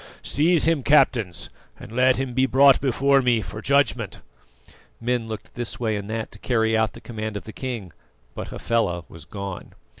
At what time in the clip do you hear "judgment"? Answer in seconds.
3.61-4.19